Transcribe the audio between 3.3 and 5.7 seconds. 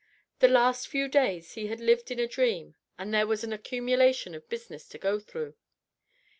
an accumulation of business to go through.